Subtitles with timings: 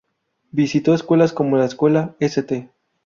[0.51, 2.71] Visitó escuelas como la Escuela St.